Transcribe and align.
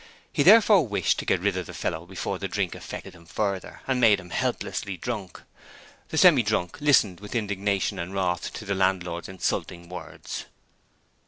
He 0.33 0.41
therefore 0.41 0.87
wished 0.87 1.19
to 1.19 1.25
get 1.27 1.41
rid 1.41 1.55
of 1.57 1.67
the 1.67 1.75
fellow 1.75 2.07
before 2.07 2.39
the 2.39 2.47
drink 2.47 2.73
affected 2.73 3.13
him 3.13 3.27
further 3.27 3.83
and 3.85 4.01
made 4.01 4.19
him 4.19 4.31
helplessly 4.31 4.97
drunk. 4.97 5.43
The 6.09 6.17
Semi 6.17 6.41
drunk 6.41 6.81
listened 6.81 7.19
with 7.19 7.35
indignation 7.35 7.99
and 7.99 8.11
wrath 8.11 8.51
to 8.53 8.65
the 8.65 8.73
landlord's 8.73 9.29
insulting 9.29 9.89
words. 9.89 10.45